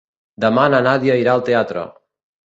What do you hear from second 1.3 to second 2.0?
al teatre.